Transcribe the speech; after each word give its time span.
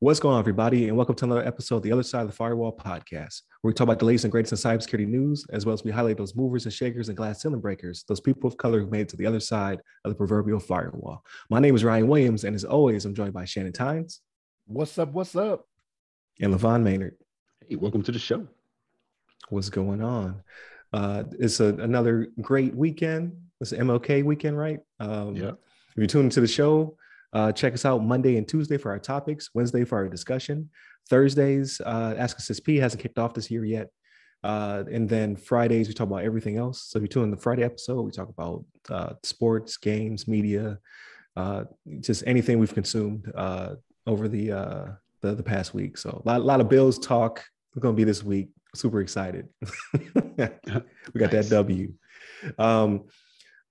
What's 0.00 0.20
going 0.20 0.34
on, 0.34 0.40
everybody, 0.40 0.88
and 0.88 0.96
welcome 0.98 1.14
to 1.14 1.24
another 1.24 1.46
episode 1.46 1.76
of 1.76 1.82
the 1.82 1.92
Other 1.92 2.02
Side 2.02 2.20
of 2.20 2.26
the 2.26 2.34
Firewall 2.34 2.76
podcast, 2.76 3.40
where 3.62 3.70
we 3.70 3.72
talk 3.72 3.86
about 3.86 3.98
the 3.98 4.04
latest 4.04 4.24
and 4.24 4.32
greatest 4.32 4.52
in 4.52 4.58
cybersecurity 4.58 5.08
news, 5.08 5.46
as 5.50 5.64
well 5.64 5.72
as 5.72 5.84
we 5.84 5.90
highlight 5.90 6.18
those 6.18 6.36
movers 6.36 6.66
and 6.66 6.74
shakers 6.74 7.08
and 7.08 7.16
glass 7.16 7.40
ceiling 7.40 7.60
breakers, 7.60 8.04
those 8.06 8.20
people 8.20 8.48
of 8.48 8.58
color 8.58 8.80
who 8.80 8.90
made 8.90 9.00
it 9.00 9.08
to 9.08 9.16
the 9.16 9.24
other 9.24 9.40
side 9.40 9.80
of 10.04 10.10
the 10.10 10.14
proverbial 10.14 10.60
firewall. 10.60 11.24
My 11.48 11.58
name 11.58 11.74
is 11.74 11.84
Ryan 11.84 12.06
Williams, 12.06 12.44
and 12.44 12.54
as 12.54 12.64
always, 12.64 13.06
I'm 13.06 13.14
joined 13.14 13.32
by 13.32 13.46
Shannon 13.46 13.72
Tynes. 13.72 14.20
What's 14.66 14.98
up? 14.98 15.12
What's 15.12 15.36
up? 15.36 15.66
And 16.38 16.52
LeVon 16.52 16.82
Maynard. 16.82 17.16
Hey, 17.66 17.76
welcome 17.76 18.02
to 18.02 18.12
the 18.12 18.18
show. 18.18 18.46
What's 19.48 19.70
going 19.70 20.02
on? 20.02 20.42
Uh, 20.92 21.24
it's 21.38 21.60
a, 21.60 21.68
another 21.68 22.28
great 22.42 22.74
weekend. 22.74 23.36
It's 23.60 23.72
an 23.72 23.86
MLK 23.86 24.22
weekend, 24.22 24.58
right? 24.58 24.80
Um, 25.00 25.34
yeah. 25.34 25.52
If 25.98 26.02
you're 26.02 26.06
tuning 26.06 26.30
to 26.30 26.40
the 26.40 26.46
show, 26.46 26.96
uh, 27.32 27.50
check 27.50 27.74
us 27.74 27.84
out 27.84 28.04
Monday 28.04 28.36
and 28.36 28.46
Tuesday 28.46 28.76
for 28.76 28.92
our 28.92 29.00
topics, 29.00 29.50
Wednesday 29.52 29.82
for 29.82 29.98
our 29.98 30.08
discussion. 30.08 30.70
Thursdays, 31.10 31.80
uh, 31.84 32.14
Ask 32.16 32.36
Us 32.36 32.52
SP 32.54 32.78
hasn't 32.78 33.02
kicked 33.02 33.18
off 33.18 33.34
this 33.34 33.50
year 33.50 33.64
yet. 33.64 33.88
Uh, 34.44 34.84
and 34.92 35.08
then 35.08 35.34
Fridays, 35.34 35.88
we 35.88 35.94
talk 35.94 36.06
about 36.06 36.22
everything 36.22 36.56
else. 36.56 36.82
So 36.82 36.98
if 36.98 37.02
you 37.02 37.08
tune 37.08 37.24
in 37.24 37.32
the 37.32 37.36
Friday 37.36 37.64
episode, 37.64 38.00
we 38.02 38.12
talk 38.12 38.28
about 38.28 38.64
uh, 38.88 39.14
sports, 39.24 39.76
games, 39.76 40.28
media, 40.28 40.78
uh, 41.36 41.64
just 41.98 42.22
anything 42.28 42.60
we've 42.60 42.72
consumed 42.72 43.32
uh, 43.34 43.74
over 44.06 44.28
the, 44.28 44.52
uh, 44.52 44.84
the, 45.20 45.34
the 45.34 45.42
past 45.42 45.74
week. 45.74 45.98
So 45.98 46.22
a 46.24 46.28
lot, 46.28 46.40
a 46.40 46.44
lot 46.44 46.60
of 46.60 46.68
Bills 46.68 47.00
talk. 47.00 47.44
We're 47.74 47.80
going 47.80 47.96
to 47.96 48.00
be 48.00 48.04
this 48.04 48.22
week. 48.22 48.50
Super 48.72 49.00
excited. 49.00 49.48
we 49.92 50.30
got 50.36 50.52
nice. 50.62 51.30
that 51.32 51.46
W. 51.50 51.92
Um, 52.56 53.06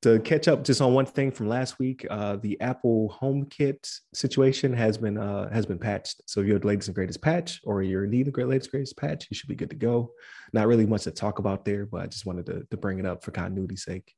to 0.03 0.19
catch 0.19 0.47
up 0.47 0.63
just 0.63 0.79
on 0.79 0.93
one 0.93 1.05
thing 1.05 1.31
from 1.31 1.49
last 1.49 1.79
week, 1.79 2.05
uh, 2.09 2.35
the 2.35 2.59
Apple 2.61 3.15
HomeKit 3.19 3.99
situation 4.13 4.71
has 4.73 4.97
been 4.97 5.17
uh, 5.17 5.51
has 5.51 5.65
been 5.65 5.79
patched. 5.79 6.21
So 6.27 6.41
if 6.41 6.47
you're 6.47 6.59
the 6.59 6.67
latest 6.67 6.89
and 6.89 6.95
greatest 6.95 7.21
patch, 7.21 7.59
or 7.63 7.81
you're 7.81 8.05
in 8.05 8.11
need 8.11 8.27
of 8.27 8.33
the 8.33 8.45
latest 8.45 8.71
greatest 8.71 8.97
patch, 8.97 9.27
you 9.29 9.35
should 9.35 9.49
be 9.49 9.55
good 9.55 9.71
to 9.71 9.75
go. 9.75 10.11
Not 10.53 10.67
really 10.67 10.85
much 10.85 11.03
to 11.03 11.11
talk 11.11 11.39
about 11.39 11.65
there, 11.65 11.85
but 11.85 12.01
I 12.01 12.07
just 12.07 12.25
wanted 12.25 12.45
to, 12.47 12.67
to 12.69 12.77
bring 12.77 12.99
it 12.99 13.05
up 13.05 13.23
for 13.23 13.31
continuity's 13.31 13.83
sake. 13.83 14.13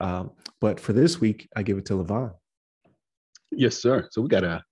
Um, 0.00 0.32
but 0.60 0.80
for 0.80 0.92
this 0.92 1.20
week, 1.20 1.48
I 1.54 1.62
give 1.62 1.78
it 1.78 1.86
to 1.86 1.94
LeVon. 1.94 2.32
Yes, 3.52 3.76
sir. 3.76 4.08
So 4.10 4.22
we 4.22 4.28
got 4.28 4.44
a 4.44 4.64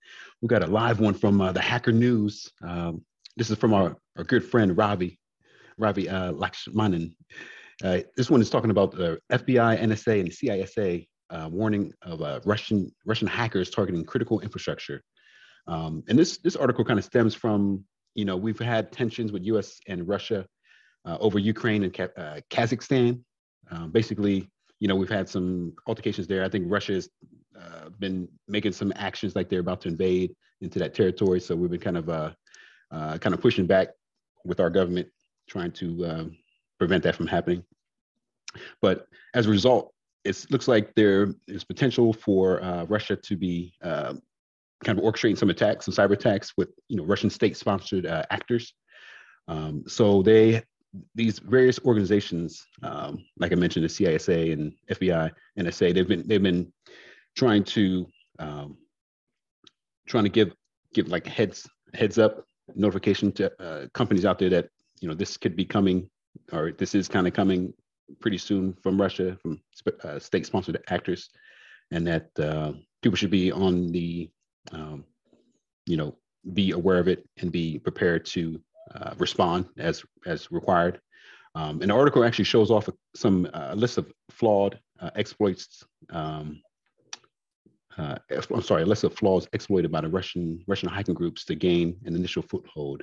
we 0.42 0.48
got 0.48 0.64
a 0.64 0.66
live 0.66 0.98
one 0.98 1.14
from 1.14 1.40
uh, 1.40 1.52
the 1.52 1.60
Hacker 1.60 1.92
News. 1.92 2.50
Um, 2.62 3.04
this 3.36 3.50
is 3.50 3.58
from 3.58 3.74
our, 3.74 3.96
our 4.16 4.24
good 4.24 4.44
friend 4.44 4.76
Ravie 4.76 5.18
Ravie 5.80 6.12
uh, 6.12 6.32
Lakshmanan. 6.32 7.14
Uh, 7.82 8.00
this 8.16 8.30
one 8.30 8.40
is 8.40 8.50
talking 8.50 8.70
about 8.70 8.90
the 8.90 9.18
FBI, 9.30 9.80
NSA, 9.80 10.20
and 10.20 10.30
CISA 10.30 11.06
uh, 11.30 11.48
warning 11.50 11.92
of 12.02 12.22
uh, 12.22 12.40
Russian 12.44 12.90
Russian 13.04 13.28
hackers 13.28 13.70
targeting 13.70 14.04
critical 14.04 14.40
infrastructure. 14.40 15.02
Um, 15.66 16.02
and 16.08 16.18
this 16.18 16.38
this 16.38 16.56
article 16.56 16.84
kind 16.84 16.98
of 16.98 17.04
stems 17.04 17.34
from 17.34 17.84
you 18.14 18.24
know 18.24 18.36
we've 18.36 18.58
had 18.58 18.90
tensions 18.90 19.30
with 19.30 19.44
U.S. 19.44 19.78
and 19.86 20.08
Russia 20.08 20.46
uh, 21.04 21.18
over 21.20 21.38
Ukraine 21.38 21.84
and 21.84 22.00
uh, 22.00 22.40
Kazakhstan. 22.50 23.20
Um, 23.70 23.90
basically, 23.92 24.48
you 24.80 24.88
know 24.88 24.96
we've 24.96 25.08
had 25.08 25.28
some 25.28 25.74
altercations 25.86 26.26
there. 26.26 26.44
I 26.44 26.48
think 26.48 26.64
Russia 26.68 26.94
has 26.94 27.08
been 27.98 28.28
making 28.46 28.72
some 28.72 28.92
actions 28.96 29.34
like 29.34 29.48
they're 29.48 29.60
about 29.60 29.80
to 29.82 29.88
invade 29.88 30.34
into 30.60 30.78
that 30.78 30.94
territory. 30.94 31.40
So 31.40 31.54
we've 31.54 31.70
been 31.70 31.80
kind 31.80 31.96
of 31.96 32.06
kind 33.20 33.34
of 33.34 33.40
pushing 33.40 33.66
back 33.66 33.88
with 34.44 34.58
our 34.58 34.70
government, 34.70 35.08
trying 35.48 35.72
to 35.72 36.06
um, 36.06 36.36
prevent 36.78 37.02
that 37.04 37.16
from 37.16 37.26
happening. 37.26 37.64
But 38.80 39.06
as 39.34 39.46
a 39.46 39.50
result, 39.50 39.92
it 40.24 40.46
looks 40.50 40.68
like 40.68 40.94
there 40.94 41.34
is 41.46 41.64
potential 41.64 42.12
for 42.12 42.62
uh, 42.62 42.84
Russia 42.84 43.16
to 43.16 43.36
be 43.36 43.74
uh, 43.82 44.14
kind 44.84 44.98
of 44.98 45.04
orchestrating 45.04 45.38
some 45.38 45.50
attacks, 45.50 45.86
some 45.86 45.94
cyber 45.94 46.12
attacks 46.12 46.54
with 46.56 46.70
you 46.88 46.96
know 46.96 47.04
Russian 47.04 47.30
state-sponsored 47.30 48.06
uh, 48.06 48.24
actors. 48.30 48.74
Um, 49.48 49.84
so 49.86 50.22
they 50.22 50.62
these 51.14 51.38
various 51.38 51.78
organizations, 51.84 52.66
um, 52.82 53.24
like 53.38 53.52
I 53.52 53.56
mentioned, 53.56 53.84
the 53.84 53.88
CISA 53.88 54.52
and 54.52 54.72
FBI, 54.90 55.30
NSA, 55.58 55.94
they've 55.94 56.08
been 56.08 56.26
they've 56.26 56.42
been 56.42 56.72
trying 57.36 57.64
to 57.64 58.06
um, 58.38 58.76
trying 60.06 60.24
to 60.24 60.30
give 60.30 60.54
give 60.94 61.08
like 61.08 61.26
heads 61.26 61.68
heads 61.94 62.18
up 62.18 62.44
notification 62.74 63.32
to 63.32 63.62
uh, 63.62 63.86
companies 63.94 64.24
out 64.24 64.38
there 64.38 64.50
that 64.50 64.68
you 65.00 65.08
know 65.08 65.14
this 65.14 65.36
could 65.36 65.56
be 65.56 65.64
coming 65.64 66.08
or 66.52 66.72
this 66.72 66.94
is 66.94 67.08
kind 67.08 67.26
of 67.26 67.32
coming 67.32 67.72
pretty 68.20 68.38
soon 68.38 68.74
from 68.82 69.00
Russia, 69.00 69.36
from 69.42 69.60
uh, 70.04 70.18
state-sponsored 70.18 70.82
actors, 70.88 71.30
and 71.90 72.06
that 72.06 72.28
uh, 72.38 72.72
people 73.02 73.16
should 73.16 73.30
be 73.30 73.52
on 73.52 73.92
the, 73.92 74.30
um, 74.72 75.04
you 75.86 75.96
know, 75.96 76.16
be 76.54 76.72
aware 76.72 76.98
of 76.98 77.08
it 77.08 77.28
and 77.38 77.52
be 77.52 77.78
prepared 77.78 78.24
to 78.24 78.60
uh, 78.94 79.14
respond 79.18 79.66
as 79.78 80.02
as 80.26 80.50
required. 80.50 81.00
Um, 81.54 81.82
article 81.90 82.24
actually 82.24 82.44
shows 82.44 82.70
off 82.70 82.88
some 83.16 83.48
uh, 83.52 83.74
list 83.74 83.98
of 83.98 84.12
flawed 84.30 84.78
uh, 85.00 85.10
exploits. 85.16 85.84
Um, 86.10 86.62
uh, 87.96 88.16
I'm 88.30 88.62
sorry, 88.62 88.82
a 88.82 88.86
list 88.86 89.02
of 89.02 89.14
flaws 89.14 89.48
exploited 89.52 89.90
by 89.90 90.02
the 90.02 90.08
Russian 90.08 90.62
Russian 90.68 90.88
hacking 90.88 91.14
groups 91.14 91.44
to 91.46 91.54
gain 91.54 91.96
an 92.04 92.14
initial 92.14 92.42
foothold 92.42 93.02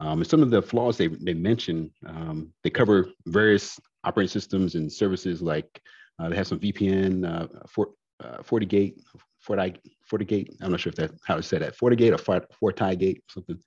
um, 0.00 0.18
and 0.20 0.26
some 0.26 0.42
of 0.42 0.50
the 0.50 0.62
flaws 0.62 0.96
they, 0.96 1.08
they 1.08 1.34
mention, 1.34 1.90
um, 2.06 2.52
they 2.62 2.70
cover 2.70 3.08
various 3.26 3.78
operating 4.04 4.30
systems 4.30 4.74
and 4.74 4.92
services 4.92 5.40
like 5.40 5.80
uh, 6.18 6.28
they 6.28 6.36
have 6.36 6.46
some 6.46 6.60
VPN, 6.60 7.24
uh, 7.24 7.46
for, 7.68 7.90
uh, 8.22 8.38
FortiGate, 8.38 9.00
Forti, 9.40 9.78
FortiGate. 10.10 10.48
I'm 10.60 10.70
not 10.70 10.80
sure 10.80 10.90
if 10.90 10.96
that 10.96 11.12
how 11.26 11.36
to 11.36 11.42
say 11.42 11.58
that. 11.58 11.76
FortiGate 11.78 12.12
or 12.12 12.18
Fort, 12.18 12.50
FortiGate, 12.62 13.20
something. 13.28 13.58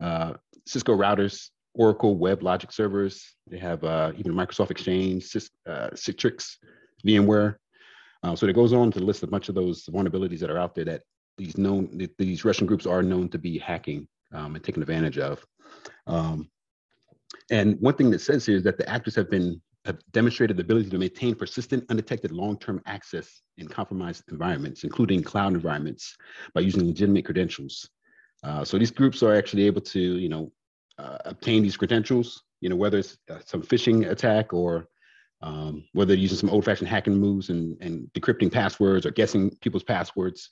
Uh, 0.00 0.34
Cisco 0.66 0.96
routers, 0.96 1.50
Oracle 1.74 2.16
WebLogic 2.16 2.72
servers. 2.72 3.24
They 3.46 3.58
have 3.58 3.84
uh, 3.84 4.12
even 4.16 4.32
Microsoft 4.32 4.70
Exchange, 4.70 5.24
Cis, 5.24 5.50
uh, 5.66 5.90
Citrix, 5.94 6.56
VMware. 7.06 7.56
Uh, 8.22 8.34
so 8.34 8.46
it 8.46 8.52
goes 8.54 8.72
on 8.72 8.90
to 8.90 9.00
list 9.00 9.22
a 9.22 9.26
bunch 9.26 9.48
of 9.48 9.54
those 9.54 9.84
vulnerabilities 9.86 10.40
that 10.40 10.50
are 10.50 10.58
out 10.58 10.74
there 10.74 10.84
that 10.84 11.02
these 11.36 11.56
known 11.56 12.08
these 12.18 12.44
Russian 12.44 12.66
groups 12.66 12.84
are 12.84 13.02
known 13.02 13.28
to 13.28 13.38
be 13.38 13.58
hacking 13.58 14.08
um, 14.34 14.56
and 14.56 14.64
taking 14.64 14.82
advantage 14.82 15.18
of. 15.18 15.44
Um, 16.06 16.50
and 17.50 17.76
one 17.80 17.94
thing 17.94 18.10
that 18.10 18.20
says 18.20 18.46
here 18.46 18.56
is 18.56 18.64
that 18.64 18.78
the 18.78 18.88
actors 18.88 19.14
have 19.14 19.30
been 19.30 19.60
have 19.84 19.98
demonstrated 20.12 20.56
the 20.56 20.62
ability 20.62 20.90
to 20.90 20.98
maintain 20.98 21.34
persistent, 21.34 21.82
undetected 21.88 22.30
long-term 22.30 22.82
access 22.84 23.40
in 23.56 23.66
compromised 23.66 24.22
environments, 24.30 24.84
including 24.84 25.22
cloud 25.22 25.54
environments, 25.54 26.14
by 26.52 26.60
using 26.60 26.86
legitimate 26.86 27.24
credentials. 27.24 27.88
Uh, 28.42 28.62
so 28.64 28.76
these 28.78 28.90
groups 28.90 29.22
are 29.22 29.34
actually 29.34 29.64
able 29.64 29.80
to, 29.80 30.00
you 30.00 30.28
know, 30.28 30.52
uh, 30.98 31.16
obtain 31.24 31.62
these 31.62 31.76
credentials. 31.76 32.42
You 32.60 32.68
know, 32.68 32.76
whether 32.76 32.98
it's 32.98 33.16
uh, 33.30 33.38
some 33.46 33.62
phishing 33.62 34.10
attack 34.10 34.52
or 34.52 34.88
um, 35.40 35.84
whether 35.92 36.14
using 36.14 36.36
some 36.36 36.50
old-fashioned 36.50 36.88
hacking 36.88 37.16
moves 37.16 37.48
and, 37.48 37.76
and 37.80 38.08
decrypting 38.12 38.52
passwords 38.52 39.06
or 39.06 39.10
guessing 39.12 39.56
people's 39.62 39.84
passwords 39.84 40.50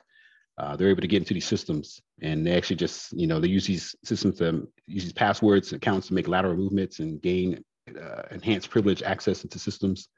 uh, 0.59 0.75
they're 0.77 0.89
able 0.89 1.03
to 1.03 1.09
get 1.09 1.23
into 1.23 1.35
these 1.35 1.47
systems. 1.47 2.01
And 2.23 2.47
they 2.47 2.57
actually 2.57 2.77
just 2.77 3.13
you 3.13 3.27
know 3.27 3.41
they 3.41 3.49
use 3.49 3.67
these 3.67 3.95
systems 4.05 4.39
to 4.39 4.67
use 4.87 5.05
these 5.05 5.13
passwords 5.13 5.73
accounts 5.73 6.09
to 6.09 6.15
make 6.15 6.29
lateral 6.29 6.57
movements 6.57 6.99
and 6.99 7.21
gain 7.21 7.63
uh, 7.89 8.23
enhanced 8.31 8.71
privilege 8.71 9.03
access 9.03 9.45
into 9.45 9.59
systems. 9.59 10.09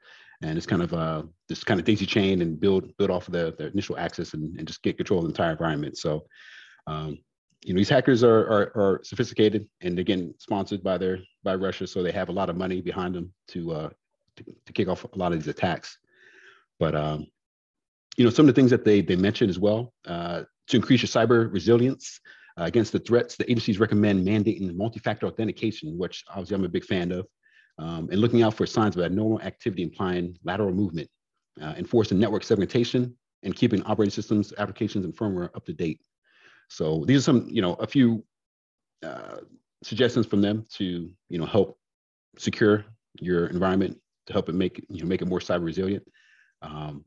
And 0.41 0.57
it's 0.57 0.67
kind 0.67 0.81
of 0.81 0.93
uh 0.93 1.23
this 1.49 1.63
kind 1.63 1.79
of 1.79 1.85
daisy 1.85 2.05
chain 2.05 2.41
and 2.41 2.59
build 2.59 2.95
build 2.97 3.11
off 3.11 3.27
of 3.27 3.33
the, 3.33 3.53
the 3.57 3.67
initial 3.67 3.97
access 3.97 4.33
and, 4.33 4.57
and 4.57 4.67
just 4.67 4.81
get 4.81 4.97
control 4.97 5.19
of 5.19 5.25
the 5.25 5.29
entire 5.29 5.51
environment. 5.51 5.97
So 5.97 6.25
um, 6.87 7.17
you 7.65 7.73
know 7.73 7.79
these 7.79 7.89
hackers 7.89 8.23
are, 8.23 8.39
are, 8.39 8.71
are 8.75 9.01
sophisticated 9.03 9.67
and 9.81 9.99
again 9.99 10.33
sponsored 10.39 10.81
by 10.81 10.97
their 10.97 11.19
by 11.43 11.55
russia. 11.55 11.85
So 11.85 12.01
they 12.01 12.13
have 12.13 12.29
a 12.29 12.33
lot 12.33 12.49
of 12.49 12.55
money 12.55 12.79
behind 12.79 13.15
them 13.15 13.33
to 13.49 13.71
uh 13.73 13.89
to, 14.37 14.43
to 14.65 14.73
kick 14.73 14.87
off 14.87 15.03
a 15.03 15.17
lot 15.17 15.33
of 15.33 15.39
these 15.39 15.49
attacks. 15.49 15.97
But 16.79 16.95
um 16.95 17.27
you 18.19 18.25
know, 18.25 18.29
some 18.29 18.49
of 18.49 18.53
the 18.53 18.59
things 18.59 18.69
that 18.69 18.83
they, 18.83 18.99
they 18.99 19.15
mentioned 19.15 19.49
as 19.49 19.57
well, 19.57 19.93
uh, 20.05 20.43
to 20.67 20.75
increase 20.75 21.01
your 21.01 21.07
cyber 21.07 21.51
resilience 21.53 22.19
uh, 22.59 22.65
against 22.65 22.91
the 22.91 22.99
threats, 22.99 23.37
the 23.37 23.49
agencies 23.49 23.79
recommend 23.79 24.27
mandating 24.27 24.75
multi-factor 24.75 25.25
authentication, 25.25 25.97
which 25.97 26.25
obviously 26.27 26.55
I'm 26.55 26.65
a 26.65 26.67
big 26.67 26.83
fan 26.83 27.13
of, 27.13 27.25
um, 27.77 28.09
and 28.11 28.19
looking 28.19 28.43
out 28.43 28.55
for 28.55 28.65
signs 28.65 28.97
of 28.97 29.03
abnormal 29.03 29.39
activity 29.41 29.83
implying 29.83 30.37
lateral 30.43 30.73
movement, 30.73 31.09
uh, 31.61 31.75
enforcing 31.77 32.19
network 32.19 32.43
segmentation, 32.43 33.15
and 33.43 33.55
keeping 33.55 33.81
operating 33.83 34.11
systems, 34.11 34.53
applications, 34.57 35.05
and 35.05 35.15
firmware 35.15 35.49
up 35.55 35.65
to 35.67 35.71
date. 35.71 36.01
So 36.67 37.05
these 37.07 37.19
are 37.19 37.23
some, 37.23 37.47
you 37.49 37.61
know, 37.61 37.75
a 37.75 37.87
few 37.87 38.25
uh, 39.01 39.37
suggestions 39.81 40.25
from 40.25 40.41
them 40.41 40.65
to, 40.71 41.09
you 41.29 41.37
know, 41.39 41.45
help 41.45 41.79
secure 42.37 42.83
your 43.21 43.47
environment 43.47 43.97
to 44.27 44.33
help 44.33 44.49
it 44.49 44.55
make, 44.55 44.85
you 44.89 45.03
know, 45.03 45.07
make 45.07 45.21
it 45.21 45.29
more 45.29 45.39
cyber 45.39 45.63
resilient. 45.63 46.03
Um, 46.61 47.05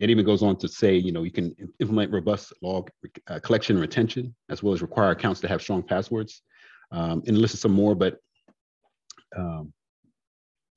it 0.00 0.10
even 0.10 0.24
goes 0.24 0.42
on 0.42 0.56
to 0.56 0.68
say, 0.68 0.96
you 0.96 1.12
know, 1.12 1.22
you 1.22 1.30
can 1.30 1.54
implement 1.78 2.10
robust 2.12 2.52
log 2.62 2.90
uh, 3.28 3.38
collection 3.40 3.76
and 3.76 3.82
retention, 3.82 4.34
as 4.48 4.62
well 4.62 4.74
as 4.74 4.82
require 4.82 5.10
accounts 5.10 5.40
to 5.40 5.48
have 5.48 5.62
strong 5.62 5.82
passwords, 5.82 6.42
um, 6.90 7.22
and 7.26 7.38
list 7.38 7.58
some 7.58 7.72
more. 7.72 7.94
But 7.94 8.18
um, 9.36 9.72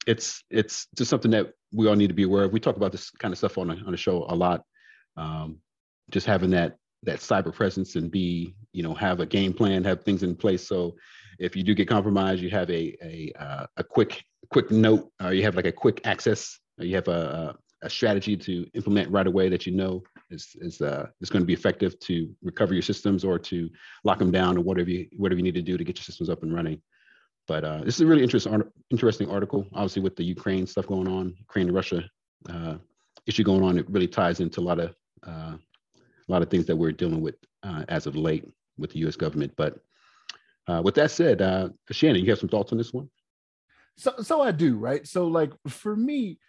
it's 0.06 0.44
it's 0.50 0.88
just 0.96 1.10
something 1.10 1.32
that 1.32 1.54
we 1.72 1.88
all 1.88 1.96
need 1.96 2.10
to 2.10 2.14
be 2.14 2.24
aware 2.24 2.44
of. 2.44 2.52
We 2.52 2.60
talk 2.60 2.76
about 2.76 2.92
this 2.92 3.10
kind 3.12 3.32
of 3.32 3.38
stuff 3.38 3.58
on 3.58 3.72
a, 3.72 3.76
on 3.86 3.92
the 3.92 3.98
show 3.98 4.26
a 4.30 4.36
lot. 4.36 4.64
um, 5.18 5.58
just 6.12 6.26
having 6.28 6.50
that 6.52 6.78
that 7.04 7.20
cyber 7.20 7.54
presence 7.54 7.96
and 7.96 8.10
be 8.12 8.56
you 8.72 8.84
know 8.84 8.94
have 8.94 9.20
a 9.20 9.26
game 9.26 9.54
plan, 9.54 9.84
have 9.84 10.04
things 10.04 10.24
in 10.24 10.36
place. 10.36 10.68
So 10.68 10.96
if 11.40 11.56
you 11.56 11.64
do 11.64 11.74
get 11.74 11.88
compromised, 11.88 12.42
you 12.42 12.50
have 12.50 12.70
a 12.70 12.96
a 13.04 13.32
uh, 13.40 13.66
a 13.78 13.84
quick 13.84 14.24
quick 14.50 14.72
note, 14.72 15.10
or 15.22 15.34
you 15.34 15.44
have 15.44 15.56
like 15.56 15.66
a 15.66 15.72
quick 15.72 16.02
access, 16.06 16.60
you 16.78 16.96
have 16.96 17.08
a, 17.08 17.56
a 17.84 17.90
strategy 17.90 18.36
to 18.38 18.68
implement 18.74 19.12
right 19.12 19.28
away 19.28 19.50
that 19.50 19.66
you 19.66 19.74
know 19.74 20.02
is 20.30 20.56
is 20.60 20.82
uh, 20.82 21.08
is 21.22 21.30
going 21.30 21.42
to 21.42 21.46
be 21.46 21.54
effective 21.54 22.00
to 22.00 22.34
recover 22.42 22.74
your 22.74 22.82
systems 22.82 23.24
or 23.24 23.38
to 23.38 23.70
lock 24.04 24.20
them 24.20 24.32
down 24.32 24.58
or 24.58 24.62
whatever 24.62 24.90
you 24.90 25.08
whatever 25.18 25.38
you 25.38 25.44
need 25.44 25.54
to 25.54 25.62
do 25.62 25.78
to 25.78 25.84
get 25.84 25.98
your 25.98 26.04
systems 26.04 26.30
up 26.30 26.44
and 26.44 26.54
running. 26.54 26.82
But 27.48 27.64
uh, 27.64 27.80
this 27.84 27.96
is 27.96 28.02
a 28.02 28.06
really 28.06 28.24
interesting 28.24 28.64
interesting 28.90 29.30
article. 29.30 29.68
Obviously, 29.74 30.02
with 30.02 30.16
the 30.16 30.24
Ukraine 30.24 30.66
stuff 30.66 30.88
going 30.88 31.08
on, 31.08 31.36
Ukraine 31.38 31.68
and 31.68 31.76
Russia 31.76 32.10
uh, 32.50 32.76
issue 33.28 33.44
going 33.44 33.64
on, 33.64 33.78
it 33.78 33.90
really 33.90 34.08
ties 34.08 34.40
into 34.40 34.62
a 34.62 34.68
lot 34.70 34.80
of 34.80 34.96
uh, 35.28 35.56
a 36.28 36.32
lot 36.32 36.42
of 36.42 36.50
things 36.50 36.66
that 36.66 36.76
we're 36.76 36.92
dealing 36.92 37.22
with 37.22 37.36
uh, 37.64 37.84
as 37.90 38.08
of 38.08 38.16
late 38.16 38.46
with 38.78 38.92
the 38.92 39.00
U.S. 39.00 39.16
government. 39.16 39.54
But 39.58 39.78
uh, 40.68 40.82
with 40.84 40.96
that 40.96 41.12
said, 41.12 41.42
uh, 41.42 41.70
Shannon, 41.92 42.24
you 42.24 42.30
have 42.30 42.40
some 42.40 42.50
thoughts 42.50 42.72
on 42.72 42.78
this 42.78 42.94
one? 42.94 43.10
So, 43.98 44.14
so 44.22 44.42
I 44.42 44.52
do, 44.52 44.78
right? 44.78 45.06
So, 45.06 45.28
like 45.28 45.52
for 45.68 45.96
me, 45.96 46.40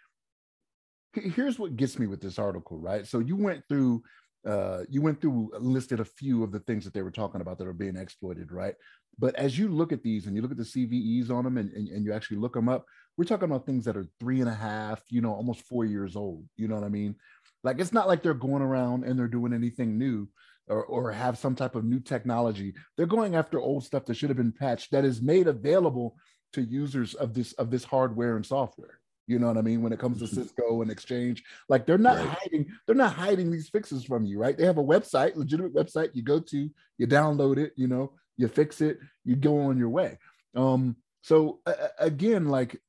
here's 1.15 1.59
what 1.59 1.75
gets 1.75 1.97
me 1.99 2.07
with 2.07 2.21
this 2.21 2.39
article, 2.39 2.77
right? 2.77 3.05
So 3.07 3.19
you 3.19 3.35
went 3.35 3.63
through 3.69 4.03
uh, 4.45 4.83
you 4.89 5.01
went 5.01 5.19
through 5.19 5.51
listed 5.59 5.99
a 5.99 6.05
few 6.05 6.43
of 6.43 6.51
the 6.51 6.59
things 6.59 6.83
that 6.83 6.93
they 6.93 7.01
were 7.01 7.09
talking 7.09 7.41
about 7.41 7.57
that 7.57 7.67
are 7.67 7.73
being 7.73 7.95
exploited, 7.95 8.51
right? 8.51 8.75
But 9.17 9.33
as 9.35 9.57
you 9.57 9.69
look 9.69 9.91
at 9.91 10.03
these 10.03 10.27
and 10.27 10.35
you 10.35 10.41
look 10.43 10.51
at 10.51 10.57
the 10.57 10.63
CVEs 10.63 11.31
on 11.31 11.45
them 11.45 11.57
and, 11.57 11.71
and, 11.71 11.87
and, 11.87 12.05
you 12.05 12.13
actually 12.13 12.37
look 12.37 12.53
them 12.53 12.69
up, 12.69 12.85
we're 13.17 13.23
talking 13.23 13.49
about 13.49 13.65
things 13.65 13.85
that 13.85 13.97
are 13.97 14.05
three 14.19 14.41
and 14.41 14.49
a 14.49 14.53
half, 14.53 15.01
you 15.09 15.21
know, 15.21 15.33
almost 15.33 15.61
four 15.61 15.83
years 15.83 16.15
old. 16.15 16.43
You 16.57 16.67
know 16.67 16.75
what 16.75 16.83
I 16.83 16.89
mean? 16.89 17.15
Like 17.63 17.79
it's 17.79 17.93
not 17.93 18.07
like 18.07 18.21
they're 18.21 18.35
going 18.35 18.61
around 18.61 19.03
and 19.03 19.17
they're 19.17 19.27
doing 19.27 19.53
anything 19.53 19.97
new 19.97 20.27
or, 20.67 20.83
or 20.85 21.11
have 21.11 21.37
some 21.39 21.55
type 21.55 21.73
of 21.75 21.85
new 21.85 21.99
technology. 21.99 22.75
They're 22.97 23.07
going 23.07 23.35
after 23.35 23.59
old 23.59 23.83
stuff 23.83 24.05
that 24.05 24.15
should 24.15 24.29
have 24.29 24.37
been 24.37 24.51
patched 24.51 24.91
that 24.91 25.05
is 25.05 25.21
made 25.21 25.47
available 25.47 26.17
to 26.53 26.61
users 26.61 27.15
of 27.15 27.33
this 27.33 27.53
of 27.53 27.71
this 27.71 27.83
hardware 27.83 28.35
and 28.35 28.45
software. 28.45 28.99
You 29.27 29.39
know 29.39 29.47
what 29.47 29.57
I 29.57 29.61
mean? 29.61 29.81
When 29.81 29.93
it 29.93 29.99
comes 29.99 30.19
to 30.19 30.25
mm-hmm. 30.25 30.41
Cisco 30.41 30.81
and 30.81 30.91
Exchange, 30.91 31.43
like 31.67 31.85
they're 31.85 31.97
not 31.97 32.17
right. 32.17 32.37
hiding, 32.39 32.67
they're 32.85 32.95
not 32.95 33.13
hiding 33.13 33.51
these 33.51 33.69
fixes 33.69 34.03
from 34.03 34.25
you, 34.25 34.39
right? 34.39 34.57
They 34.57 34.65
have 34.65 34.77
a 34.77 34.83
website, 34.83 35.35
legitimate 35.35 35.73
website. 35.73 36.11
You 36.13 36.21
go 36.21 36.39
to, 36.39 36.69
you 36.97 37.07
download 37.07 37.57
it, 37.57 37.73
you 37.75 37.87
know, 37.87 38.11
you 38.37 38.47
fix 38.47 38.81
it, 38.81 38.99
you 39.23 39.35
go 39.35 39.61
on 39.61 39.77
your 39.77 39.89
way. 39.89 40.19
Um, 40.55 40.95
so 41.21 41.59
uh, 41.65 41.73
again, 41.97 42.49
like 42.49 42.79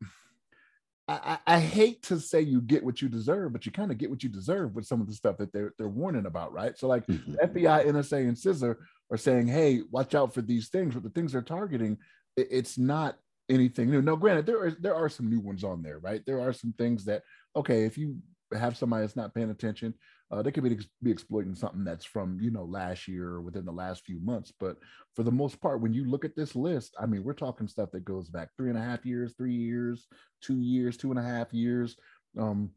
I, 1.09 1.39
I, 1.47 1.61
hate 1.61 2.03
to 2.05 2.19
say 2.19 2.41
you 2.41 2.61
get 2.61 2.85
what 2.85 3.01
you 3.01 3.09
deserve, 3.09 3.53
but 3.53 3.65
you 3.65 3.71
kind 3.71 3.93
of 3.93 3.99
get 3.99 4.11
what 4.11 4.25
you 4.25 4.29
deserve 4.29 4.75
with 4.75 4.87
some 4.87 5.01
of 5.01 5.07
the 5.07 5.15
stuff 5.15 5.39
that 5.39 5.53
they're 5.53 5.73
they're 5.79 5.89
warning 5.89 6.27
about, 6.27 6.53
right? 6.53 6.77
So 6.77 6.89
like 6.89 7.07
mm-hmm. 7.07 7.35
FBI, 7.35 7.87
NSA, 7.87 8.29
and 8.29 8.37
CISA 8.37 8.77
are 9.11 9.17
saying, 9.17 9.47
hey, 9.47 9.83
watch 9.91 10.17
out 10.17 10.35
for 10.35 10.43
these 10.43 10.69
things, 10.69 10.95
but 10.95 11.05
the 11.05 11.11
things 11.11 11.33
they're 11.33 11.43
targeting, 11.43 11.99
it, 12.37 12.49
it's 12.51 12.77
not 12.77 13.19
anything 13.49 13.91
new. 13.91 14.03
No, 14.03 14.17
granted, 14.17 14.47
there 14.47 14.63
are 14.63 14.71
there 14.71 14.95
are 14.95 15.09
some 15.09 15.31
new 15.31 15.41
ones 15.41 15.65
on 15.65 15.83
there, 15.83 15.99
right? 15.99 16.23
There 16.27 16.41
are 16.41 16.53
some 16.53 16.75
things 16.79 17.05
that 17.05 17.23
okay, 17.55 17.85
if 17.85 17.97
you 17.97 18.19
have 18.55 18.77
somebody 18.77 19.03
that's 19.03 19.17
not 19.17 19.35
paying 19.35 19.51
attention, 19.51 19.95
uh, 20.31 20.43
they 20.43 20.51
could 20.51 20.65
be 20.65 20.79
be 21.03 21.11
exploiting 21.11 21.55
something 21.55 21.85
that's 21.85 22.05
from 22.05 22.39
you 22.41 22.51
know 22.51 22.65
last 22.65 23.07
year 23.07 23.29
or 23.29 23.43
within 23.43 23.65
the 23.65 23.73
last 23.73 24.05
few 24.05 24.21
months. 24.21 24.53
But 24.59 24.77
for 25.15 25.23
the 25.23 25.31
most 25.31 25.61
part, 25.61 25.81
when 25.81 25.95
you 25.95 26.05
look 26.05 26.25
at 26.25 26.37
this 26.37 26.57
list, 26.57 26.95
I 27.01 27.07
mean, 27.07 27.25
we're 27.25 27.35
talking 27.35 27.69
stuff 27.69 27.91
that 27.93 28.05
goes 28.05 28.29
back 28.29 28.51
three 28.57 28.71
and 28.71 28.79
a 28.79 28.83
half 28.83 29.05
years, 29.07 29.35
three 29.37 29.55
years, 29.55 30.07
two 30.41 30.61
years, 30.61 30.97
two 30.97 31.11
and 31.11 31.19
a 31.19 31.23
half 31.23 31.53
years. 31.53 31.97
Um, 32.39 32.71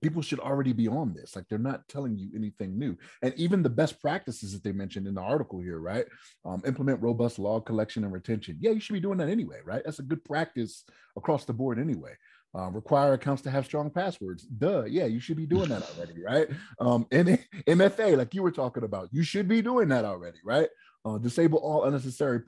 people 0.00 0.22
should 0.22 0.40
already 0.40 0.72
be 0.72 0.88
on 0.88 1.14
this. 1.14 1.34
Like 1.34 1.48
they're 1.48 1.58
not 1.58 1.86
telling 1.88 2.16
you 2.16 2.30
anything 2.34 2.78
new. 2.78 2.96
And 3.22 3.34
even 3.36 3.62
the 3.62 3.70
best 3.70 4.00
practices 4.00 4.52
that 4.52 4.62
they 4.62 4.72
mentioned 4.72 5.06
in 5.06 5.14
the 5.14 5.20
article 5.20 5.60
here 5.60 5.78
right? 5.78 6.06
Um, 6.44 6.62
implement 6.66 7.02
robust 7.02 7.38
log 7.38 7.66
collection 7.66 8.04
and 8.04 8.12
retention. 8.12 8.56
Yeah 8.60 8.70
you 8.70 8.80
should 8.80 8.92
be 8.92 9.00
doing 9.00 9.18
that 9.18 9.28
anyway 9.28 9.60
right? 9.64 9.82
That's 9.84 9.98
a 9.98 10.02
good 10.04 10.24
practice 10.24 10.84
across 11.16 11.44
the 11.44 11.52
board 11.52 11.78
anyway. 11.78 12.14
Uh, 12.56 12.70
require 12.70 13.14
accounts 13.14 13.42
to 13.42 13.50
have 13.50 13.64
strong 13.64 13.90
passwords. 13.90 14.44
Duh 14.44 14.84
yeah 14.84 15.06
you 15.06 15.20
should 15.20 15.36
be 15.36 15.46
doing 15.46 15.68
that 15.70 15.82
already 15.82 16.22
right? 16.22 16.48
Um, 16.78 17.06
and 17.10 17.38
mfa 17.66 18.16
like 18.16 18.34
you 18.34 18.42
were 18.42 18.52
talking 18.52 18.84
about 18.84 19.08
you 19.12 19.22
should 19.22 19.48
be 19.48 19.62
doing 19.62 19.88
that 19.88 20.04
already 20.04 20.38
right 20.44 20.68
uh, 21.04 21.18
disable 21.18 21.58
all 21.58 21.84
unnecessary 21.84 22.40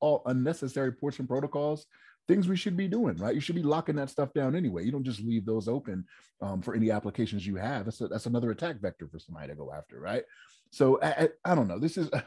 all 0.00 0.22
unnecessary 0.26 0.92
portion 0.92 1.26
protocols 1.26 1.86
things 2.28 2.48
we 2.48 2.56
should 2.56 2.76
be 2.76 2.88
doing, 2.88 3.16
right? 3.16 3.34
You 3.34 3.40
should 3.40 3.56
be 3.56 3.62
locking 3.62 3.96
that 3.96 4.10
stuff 4.10 4.32
down 4.32 4.54
anyway. 4.54 4.84
You 4.84 4.92
don't 4.92 5.04
just 5.04 5.20
leave 5.20 5.44
those 5.44 5.68
open 5.68 6.04
um, 6.40 6.62
for 6.62 6.74
any 6.74 6.90
applications 6.90 7.46
you 7.46 7.56
have. 7.56 7.84
That's 7.84 8.00
a, 8.00 8.08
that's 8.08 8.26
another 8.26 8.50
attack 8.50 8.80
vector 8.80 9.08
for 9.08 9.18
somebody 9.18 9.48
to 9.48 9.54
go 9.54 9.72
after, 9.72 9.98
right? 9.98 10.22
So 10.70 11.00
I, 11.02 11.10
I, 11.10 11.28
I 11.44 11.54
don't 11.54 11.68
know. 11.68 11.78
This 11.78 11.96
is. 11.96 12.10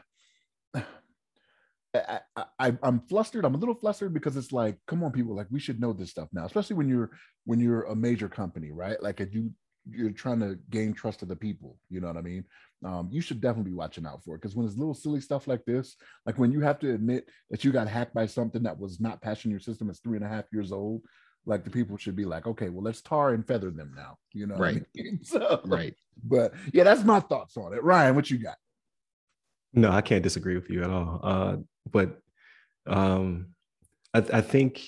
I, 1.94 2.20
I, 2.58 2.76
I'm 2.82 3.00
flustered. 3.08 3.46
I'm 3.46 3.54
a 3.54 3.58
little 3.58 3.74
flustered 3.74 4.12
because 4.12 4.36
it's 4.36 4.52
like, 4.52 4.76
come 4.86 5.02
on, 5.02 5.12
people, 5.12 5.34
like 5.34 5.46
we 5.50 5.58
should 5.58 5.80
know 5.80 5.94
this 5.94 6.10
stuff 6.10 6.28
now, 6.30 6.44
especially 6.44 6.76
when 6.76 6.90
you're 6.90 7.10
when 7.46 7.58
you're 7.58 7.84
a 7.84 7.96
major 7.96 8.28
company, 8.28 8.70
right? 8.70 9.02
Like 9.02 9.18
if 9.22 9.34
you 9.34 9.50
you're 9.90 10.10
trying 10.10 10.40
to 10.40 10.58
gain 10.70 10.92
trust 10.92 11.22
of 11.22 11.28
the 11.28 11.36
people. 11.36 11.76
You 11.88 12.00
know 12.00 12.08
what 12.08 12.16
I 12.16 12.22
mean? 12.22 12.44
Um, 12.84 13.08
you 13.10 13.20
should 13.20 13.40
definitely 13.40 13.70
be 13.70 13.76
watching 13.76 14.06
out 14.06 14.22
for 14.24 14.34
it 14.34 14.42
because 14.42 14.54
when 14.54 14.66
it's 14.66 14.76
little 14.76 14.94
silly 14.94 15.20
stuff 15.20 15.46
like 15.46 15.64
this, 15.64 15.96
like 16.26 16.38
when 16.38 16.52
you 16.52 16.60
have 16.60 16.78
to 16.80 16.92
admit 16.92 17.28
that 17.50 17.64
you 17.64 17.72
got 17.72 17.88
hacked 17.88 18.14
by 18.14 18.26
something 18.26 18.62
that 18.64 18.78
was 18.78 19.00
not 19.00 19.22
patching 19.22 19.50
your 19.50 19.60
system, 19.60 19.88
it's 19.88 20.00
three 20.00 20.16
and 20.16 20.26
a 20.26 20.28
half 20.28 20.44
years 20.52 20.72
old. 20.72 21.02
Like 21.46 21.64
the 21.64 21.70
people 21.70 21.96
should 21.96 22.16
be 22.16 22.24
like, 22.24 22.46
okay, 22.46 22.68
well, 22.68 22.82
let's 22.82 23.00
tar 23.00 23.32
and 23.32 23.46
feather 23.46 23.70
them 23.70 23.92
now. 23.96 24.18
You 24.32 24.46
know, 24.46 24.56
right? 24.56 24.82
I 24.98 25.02
mean? 25.02 25.20
so, 25.24 25.60
right. 25.64 25.94
But 26.22 26.54
yeah, 26.72 26.84
that's 26.84 27.04
my 27.04 27.20
thoughts 27.20 27.56
on 27.56 27.72
it. 27.72 27.82
Ryan, 27.82 28.14
what 28.14 28.30
you 28.30 28.38
got? 28.38 28.56
No, 29.72 29.90
I 29.90 30.00
can't 30.00 30.22
disagree 30.22 30.56
with 30.56 30.70
you 30.70 30.82
at 30.82 30.90
all. 30.90 31.20
Uh, 31.22 31.56
but 31.90 32.18
um, 32.86 33.48
I, 34.12 34.24
I 34.32 34.40
think 34.40 34.82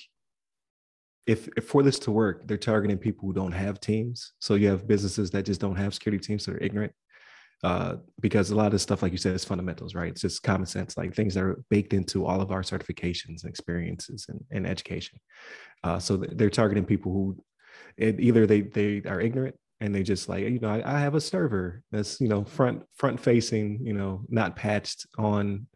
if, 1.29 1.47
if, 1.55 1.65
for 1.65 1.83
this 1.83 1.99
to 1.99 2.11
work, 2.11 2.47
they're 2.47 2.57
targeting 2.57 2.97
people 2.97 3.27
who 3.27 3.33
don't 3.33 3.51
have 3.51 3.79
teams. 3.79 4.33
So 4.39 4.55
you 4.55 4.67
have 4.69 4.87
businesses 4.87 5.29
that 5.31 5.45
just 5.45 5.61
don't 5.61 5.75
have 5.75 5.93
security 5.93 6.25
teams 6.25 6.45
that 6.45 6.55
are 6.55 6.63
ignorant. 6.63 6.91
Uh, 7.61 7.97
because 8.21 8.51
a 8.51 8.55
lot 8.55 8.73
of 8.73 8.81
stuff, 8.81 9.03
like 9.03 9.11
you 9.11 9.17
said, 9.17 9.35
is 9.35 9.43
fundamentals, 9.43 9.93
right? 9.93 10.11
It's 10.11 10.21
just 10.21 10.43
common 10.43 10.65
sense, 10.65 10.97
like 10.97 11.13
things 11.13 11.33
that 11.33 11.43
are 11.43 11.61
baked 11.69 11.93
into 11.93 12.25
all 12.25 12.41
of 12.41 12.51
our 12.51 12.61
certifications 12.61 13.43
and 13.43 13.49
experiences 13.49 14.25
and, 14.29 14.43
and 14.49 14.65
education. 14.65 15.19
Uh, 15.83 15.99
so 15.99 16.17
they're 16.17 16.49
targeting 16.49 16.85
people 16.85 17.11
who 17.11 17.43
it, 17.97 18.19
either 18.19 18.47
they 18.47 18.61
they 18.61 19.01
are 19.05 19.19
ignorant 19.19 19.55
and 19.81 19.93
they 19.93 20.03
just 20.03 20.29
like 20.29 20.43
you 20.43 20.59
know 20.59 20.69
I, 20.69 20.95
I, 20.95 20.99
have 20.99 21.15
a 21.15 21.21
server 21.21 21.83
that's 21.91 22.19
you 22.21 22.29
know 22.29 22.43
front 22.43 22.83
front 22.95 23.19
facing 23.19 23.79
you 23.85 23.93
know 23.93 24.21
not 24.29 24.55
patched 24.55 25.05
on 25.17 25.67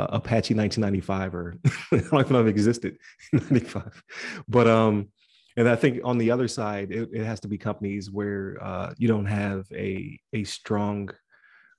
uh, 0.00 0.06
Apache 0.12 0.54
1995 0.54 1.34
or 1.34 1.54
I 1.64 1.96
don't 1.96 2.20
even 2.20 2.32
know 2.32 2.40
if 2.40 2.46
it 2.46 2.50
existed 2.50 2.98
in 3.32 3.38
95 3.38 4.02
but 4.48 4.66
um 4.66 5.08
and 5.56 5.68
I 5.68 5.76
think 5.76 6.00
on 6.04 6.18
the 6.18 6.30
other 6.30 6.48
side 6.48 6.90
it, 6.90 7.10
it 7.12 7.24
has 7.24 7.40
to 7.40 7.48
be 7.48 7.58
companies 7.58 8.10
where 8.10 8.56
uh, 8.62 8.94
you 8.96 9.08
don't 9.08 9.26
have 9.26 9.66
a 9.72 10.18
a 10.32 10.44
strong 10.44 11.10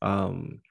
um, 0.02 0.62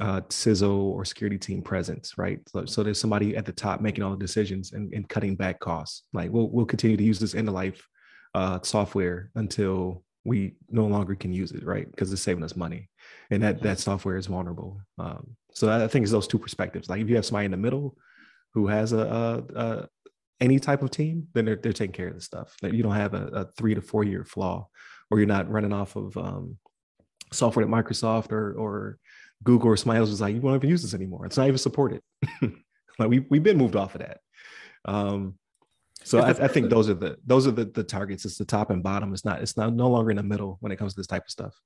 uh, 0.00 0.20
CISO 0.22 0.72
or 0.72 1.04
security 1.04 1.38
team 1.38 1.60
presence, 1.60 2.16
right? 2.16 2.38
So, 2.48 2.64
so, 2.66 2.82
there's 2.82 3.00
somebody 3.00 3.36
at 3.36 3.44
the 3.44 3.52
top 3.52 3.80
making 3.80 4.04
all 4.04 4.12
the 4.12 4.16
decisions 4.16 4.72
and, 4.72 4.92
and 4.94 5.08
cutting 5.08 5.34
back 5.34 5.58
costs. 5.58 6.04
Like 6.12 6.30
we'll 6.30 6.50
we'll 6.50 6.66
continue 6.66 6.96
to 6.96 7.04
use 7.04 7.18
this 7.18 7.34
end 7.34 7.48
of 7.48 7.54
life 7.54 7.86
uh, 8.34 8.60
software 8.62 9.30
until 9.34 10.04
we 10.28 10.54
no 10.70 10.86
longer 10.86 11.14
can 11.14 11.32
use 11.32 11.52
it, 11.52 11.64
right? 11.64 11.90
Because 11.90 12.12
it's 12.12 12.22
saving 12.22 12.44
us 12.44 12.54
money, 12.56 12.88
and 13.30 13.42
that 13.42 13.62
that 13.62 13.78
software 13.78 14.16
is 14.16 14.26
vulnerable. 14.26 14.80
Um, 14.98 15.36
so 15.52 15.70
I 15.70 15.88
think 15.88 16.04
it's 16.04 16.12
those 16.12 16.28
two 16.28 16.38
perspectives. 16.38 16.88
Like 16.88 17.00
if 17.00 17.08
you 17.08 17.16
have 17.16 17.26
somebody 17.26 17.46
in 17.46 17.50
the 17.50 17.56
middle 17.56 17.96
who 18.54 18.68
has 18.68 18.92
a, 18.92 18.98
a, 18.98 19.60
a 19.60 19.88
any 20.40 20.58
type 20.58 20.82
of 20.82 20.90
team, 20.90 21.28
then 21.34 21.44
they're 21.46 21.56
they're 21.56 21.72
taking 21.72 21.92
care 21.92 22.08
of 22.08 22.14
the 22.14 22.20
stuff. 22.20 22.56
That 22.62 22.74
you 22.74 22.82
don't 22.82 22.94
have 22.94 23.14
a, 23.14 23.26
a, 23.26 23.44
three 23.56 23.74
to 23.74 23.80
four 23.80 24.04
year 24.04 24.24
flaw, 24.24 24.68
or 25.10 25.18
you're 25.18 25.26
not 25.26 25.50
running 25.50 25.72
off 25.72 25.96
of 25.96 26.16
um, 26.16 26.58
software 27.32 27.64
at 27.64 27.70
Microsoft 27.70 28.30
or 28.32 28.52
or 28.52 28.98
Google 29.44 29.70
or 29.70 29.76
somebody 29.76 30.00
else 30.00 30.10
was 30.10 30.20
like, 30.20 30.34
you 30.34 30.40
won't 30.40 30.56
even 30.56 30.70
use 30.70 30.82
this 30.82 30.94
anymore. 30.94 31.26
It's 31.26 31.36
not 31.36 31.46
even 31.46 31.58
supported. 31.58 32.02
like 32.98 33.08
we 33.08 33.20
we've 33.30 33.42
been 33.42 33.58
moved 33.58 33.76
off 33.76 33.94
of 33.94 34.00
that. 34.00 34.20
Um, 34.84 35.38
so 36.04 36.20
I, 36.20 36.30
I, 36.30 36.48
think 36.48 36.70
those 36.70 36.88
are 36.88 36.94
the 36.94 37.18
those 37.26 37.46
are 37.46 37.50
the, 37.50 37.64
the 37.64 37.84
targets. 37.84 38.24
It's 38.24 38.38
the 38.38 38.44
top 38.44 38.70
and 38.70 38.82
bottom. 38.82 39.12
It's 39.12 39.24
not 39.24 39.42
it's 39.42 39.56
not 39.56 39.74
no 39.74 39.88
longer 39.88 40.10
in 40.10 40.16
the 40.16 40.22
middle 40.22 40.58
when 40.60 40.72
it 40.72 40.76
comes 40.76 40.94
to 40.94 41.00
this 41.00 41.06
type 41.06 41.24
of 41.24 41.30
stuff. 41.30 41.60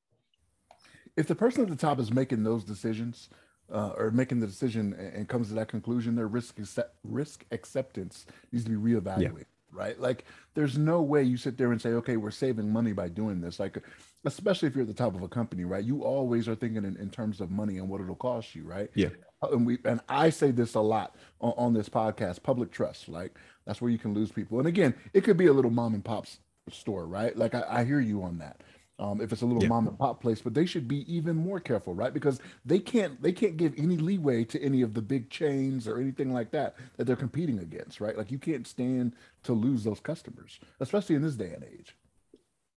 If 1.16 1.26
the 1.26 1.34
person 1.34 1.62
at 1.62 1.68
the 1.68 1.76
top 1.76 1.98
is 1.98 2.10
making 2.10 2.42
those 2.42 2.64
decisions 2.64 3.28
uh, 3.72 3.92
or 3.96 4.10
making 4.10 4.40
the 4.40 4.46
decision 4.46 4.94
and 4.94 5.28
comes 5.28 5.48
to 5.48 5.54
that 5.54 5.68
conclusion, 5.68 6.14
their 6.14 6.28
risk 6.28 6.58
accept, 6.58 6.96
risk 7.04 7.44
acceptance 7.50 8.26
needs 8.50 8.64
to 8.64 8.70
be 8.70 8.76
reevaluated. 8.76 9.38
Yeah 9.38 9.44
right? 9.72 9.98
Like, 9.98 10.24
there's 10.54 10.78
no 10.78 11.02
way 11.02 11.22
you 11.22 11.36
sit 11.36 11.56
there 11.56 11.72
and 11.72 11.80
say, 11.80 11.90
okay, 11.90 12.16
we're 12.16 12.30
saving 12.30 12.70
money 12.70 12.92
by 12.92 13.08
doing 13.08 13.40
this. 13.40 13.58
Like, 13.58 13.78
especially 14.24 14.68
if 14.68 14.74
you're 14.74 14.82
at 14.82 14.88
the 14.88 14.94
top 14.94 15.14
of 15.14 15.22
a 15.22 15.28
company, 15.28 15.64
right? 15.64 15.84
You 15.84 16.02
always 16.02 16.48
are 16.48 16.54
thinking 16.54 16.84
in, 16.84 16.96
in 16.96 17.10
terms 17.10 17.40
of 17.40 17.50
money 17.50 17.78
and 17.78 17.88
what 17.88 18.00
it'll 18.00 18.14
cost 18.14 18.54
you, 18.54 18.64
right? 18.64 18.90
Yeah. 18.94 19.08
Uh, 19.42 19.48
and 19.52 19.66
we 19.66 19.78
and 19.84 20.00
I 20.08 20.30
say 20.30 20.50
this 20.50 20.74
a 20.74 20.80
lot 20.80 21.16
on, 21.40 21.52
on 21.56 21.74
this 21.74 21.88
podcast, 21.88 22.42
public 22.42 22.70
trust. 22.70 23.08
Like 23.08 23.36
that's 23.66 23.80
where 23.80 23.90
you 23.90 23.98
can 23.98 24.14
lose 24.14 24.30
people. 24.30 24.58
And 24.58 24.68
again, 24.68 24.94
it 25.12 25.22
could 25.24 25.36
be 25.36 25.46
a 25.46 25.52
little 25.52 25.70
mom 25.70 25.94
and 25.94 26.04
pop's 26.04 26.38
store, 26.70 27.06
right? 27.06 27.36
Like 27.36 27.54
I, 27.54 27.64
I 27.68 27.84
hear 27.84 28.00
you 28.00 28.22
on 28.22 28.38
that. 28.38 28.62
Um, 29.02 29.20
if 29.20 29.32
it's 29.32 29.42
a 29.42 29.46
little 29.46 29.62
yeah. 29.62 29.68
mom 29.68 29.88
and 29.88 29.98
pop 29.98 30.20
place, 30.20 30.40
but 30.40 30.54
they 30.54 30.64
should 30.64 30.86
be 30.86 31.12
even 31.12 31.34
more 31.34 31.58
careful, 31.58 31.92
right? 31.92 32.14
Because 32.14 32.40
they 32.64 32.78
can't 32.78 33.20
they 33.20 33.32
can't 33.32 33.56
give 33.56 33.74
any 33.76 33.96
leeway 33.96 34.44
to 34.44 34.62
any 34.62 34.82
of 34.82 34.94
the 34.94 35.02
big 35.02 35.28
chains 35.28 35.88
or 35.88 35.98
anything 35.98 36.32
like 36.32 36.52
that 36.52 36.76
that 36.96 37.04
they're 37.04 37.16
competing 37.16 37.58
against, 37.58 38.00
right? 38.00 38.16
Like 38.16 38.30
you 38.30 38.38
can't 38.38 38.66
stand 38.66 39.16
to 39.42 39.54
lose 39.54 39.82
those 39.82 39.98
customers, 39.98 40.60
especially 40.78 41.16
in 41.16 41.22
this 41.22 41.34
day 41.34 41.52
and 41.52 41.64
age. 41.64 41.96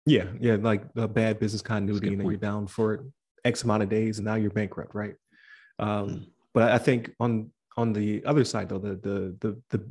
Yeah, 0.05 0.27
yeah, 0.39 0.55
like 0.59 0.83
a 0.95 1.07
bad 1.07 1.39
business 1.39 1.61
continuity, 1.61 2.13
and 2.13 2.23
you're 2.23 2.37
down 2.37 2.67
for 2.67 3.05
X 3.43 3.63
amount 3.63 3.83
of 3.83 3.89
days, 3.89 4.17
and 4.17 4.25
now 4.25 4.35
you're 4.35 4.51
bankrupt, 4.51 4.95
right? 4.95 5.15
Um, 5.79 6.09
mm. 6.09 6.25
But 6.53 6.71
I 6.71 6.77
think 6.77 7.11
on 7.19 7.51
on 7.75 7.91
the 7.91 8.23
other 8.25 8.45
side, 8.45 8.69
though, 8.69 8.79
the 8.79 8.95
the 8.95 9.35
the 9.41 9.61
the 9.71 9.89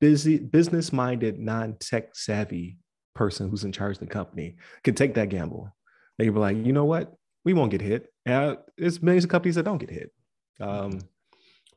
busy 0.00 0.38
business 0.38 0.92
minded, 0.92 1.38
non 1.38 1.76
tech 1.78 2.16
savvy 2.16 2.78
person 3.14 3.50
who's 3.50 3.64
in 3.64 3.72
charge 3.72 3.96
of 3.96 4.00
the 4.00 4.06
company 4.06 4.56
could 4.84 4.96
take 4.96 5.14
that 5.14 5.28
gamble. 5.28 5.74
They 6.18 6.24
could 6.24 6.34
be 6.34 6.40
like, 6.40 6.56
you 6.56 6.72
know 6.72 6.84
what, 6.84 7.12
we 7.44 7.52
won't 7.52 7.70
get 7.70 7.80
hit. 7.80 8.12
And 8.26 8.58
there's 8.76 9.02
millions 9.02 9.24
of 9.24 9.30
companies 9.30 9.56
that 9.56 9.64
don't 9.64 9.78
get 9.78 9.90
hit. 9.90 10.12
Um, 10.60 11.00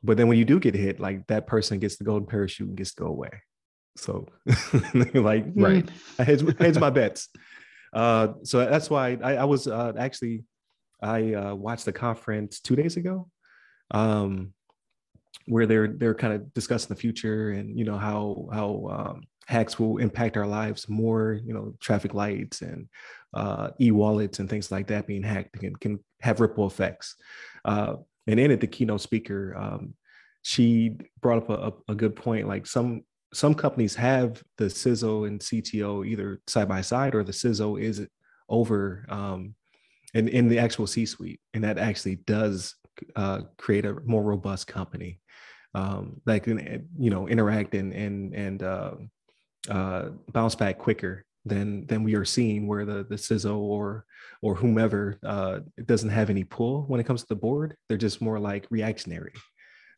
but 0.02 0.16
then 0.16 0.28
when 0.28 0.38
you 0.38 0.44
do 0.44 0.60
get 0.60 0.74
hit, 0.74 1.00
like 1.00 1.26
that 1.26 1.46
person 1.46 1.78
gets 1.78 1.96
the 1.96 2.04
golden 2.04 2.26
parachute 2.26 2.68
and 2.68 2.76
gets 2.76 2.94
to 2.94 3.02
go 3.02 3.08
away. 3.08 3.30
So 3.96 4.26
like, 5.14 5.52
hmm, 5.52 5.62
right, 5.62 5.88
I 6.18 6.24
hedge, 6.24 6.44
hedge 6.58 6.78
my 6.78 6.90
bets. 6.90 7.28
Uh, 7.92 8.34
so 8.42 8.58
that's 8.58 8.90
why 8.90 9.16
I, 9.22 9.36
I 9.36 9.44
was 9.44 9.66
uh, 9.66 9.92
actually 9.98 10.44
I 11.02 11.34
uh, 11.34 11.54
watched 11.54 11.84
the 11.84 11.92
conference 11.92 12.60
two 12.60 12.76
days 12.76 12.96
ago, 12.96 13.28
um, 13.90 14.52
where 15.46 15.66
they're 15.66 15.88
they're 15.88 16.14
kind 16.14 16.34
of 16.34 16.52
discussing 16.52 16.88
the 16.88 17.00
future 17.00 17.50
and 17.50 17.78
you 17.78 17.84
know 17.84 17.96
how 17.96 18.48
how 18.52 18.88
um, 18.90 19.22
hacks 19.46 19.78
will 19.78 19.98
impact 19.98 20.36
our 20.36 20.46
lives 20.46 20.88
more. 20.88 21.40
You 21.44 21.54
know, 21.54 21.74
traffic 21.80 22.14
lights 22.14 22.62
and 22.62 22.88
uh, 23.34 23.70
e-wallets 23.80 24.38
and 24.38 24.48
things 24.48 24.70
like 24.70 24.86
that 24.88 25.06
being 25.06 25.22
hacked 25.22 25.58
can, 25.58 25.74
can 25.76 25.98
have 26.20 26.40
ripple 26.40 26.66
effects. 26.66 27.16
Uh, 27.64 27.96
and 28.26 28.38
then 28.38 28.50
at 28.50 28.60
the 28.60 28.66
keynote 28.66 29.00
speaker, 29.00 29.56
um, 29.56 29.94
she 30.42 30.96
brought 31.20 31.38
up 31.38 31.50
a, 31.50 31.92
a, 31.92 31.94
good 31.94 32.14
point. 32.16 32.48
Like 32.48 32.66
some 32.66 33.02
some 33.34 33.54
companies 33.54 33.94
have 33.96 34.42
the 34.58 34.66
CISO 34.66 35.26
and 35.26 35.40
CTO 35.40 36.06
either 36.06 36.40
side 36.46 36.68
by 36.68 36.80
side, 36.80 37.14
or 37.14 37.24
the 37.24 37.32
CISO 37.32 37.80
is 37.80 38.06
over 38.48 39.04
um, 39.08 39.54
in 40.14 40.28
in 40.28 40.48
the 40.48 40.58
actual 40.58 40.86
C-suite, 40.86 41.40
and 41.52 41.64
that 41.64 41.78
actually 41.78 42.16
does 42.16 42.74
uh, 43.16 43.42
create 43.58 43.84
a 43.84 43.96
more 44.04 44.22
robust 44.22 44.66
company 44.66 45.20
um, 45.74 46.20
that 46.24 46.42
can 46.42 46.88
you 46.98 47.10
know 47.10 47.28
interact 47.28 47.74
and 47.74 47.92
and 47.92 48.34
and 48.34 48.62
uh, 49.68 50.10
bounce 50.32 50.54
back 50.54 50.78
quicker 50.78 51.24
than 51.44 51.86
than 51.86 52.02
we 52.02 52.14
are 52.14 52.24
seeing 52.24 52.66
where 52.66 52.84
the 52.84 53.04
the 53.08 53.16
CISO 53.16 53.56
or 53.56 54.04
or 54.42 54.54
whomever 54.54 55.18
uh, 55.24 55.60
doesn't 55.84 56.10
have 56.10 56.30
any 56.30 56.44
pull 56.44 56.82
when 56.88 57.00
it 57.00 57.04
comes 57.04 57.22
to 57.22 57.28
the 57.28 57.36
board. 57.36 57.76
They're 57.88 57.98
just 57.98 58.20
more 58.20 58.38
like 58.38 58.66
reactionary. 58.70 59.32